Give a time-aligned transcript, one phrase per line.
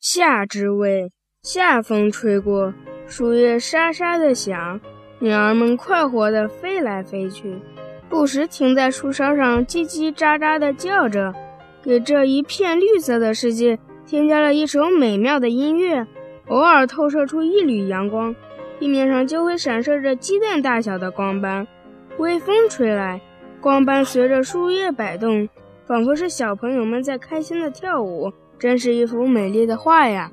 [0.00, 1.10] 夏之味，
[1.42, 2.72] 夏风吹过，
[3.08, 4.80] 树叶沙沙的响，
[5.18, 7.58] 鸟儿们快活地飞来飞去，
[8.08, 11.34] 不时停在树梢上叽叽喳喳地叫着，
[11.82, 13.76] 给这一片绿色的世界
[14.06, 16.06] 添加了一首美妙的音乐。
[16.46, 18.34] 偶尔透射出一缕阳光，
[18.78, 21.66] 地面上就会闪烁着鸡蛋大小的光斑。
[22.18, 23.20] 微风吹来，
[23.60, 25.48] 光斑随着树叶摆动，
[25.88, 28.30] 仿佛是小朋友们在开心的跳舞。
[28.58, 30.30] 真是一幅美丽的画呀！